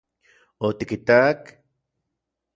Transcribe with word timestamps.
¿Otikitak...? 0.69 1.39